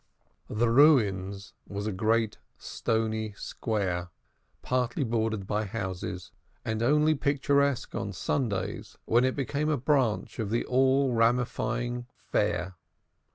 [0.49, 4.09] "The Ruins" was a great stony square,
[4.63, 6.31] partly bordered by houses,
[6.65, 12.77] and only picturesque on Sundays when it became a branch of the all ramifying Fair.